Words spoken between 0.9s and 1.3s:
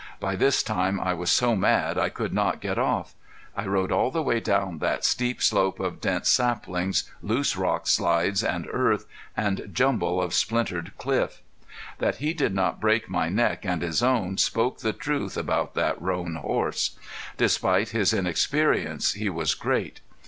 I was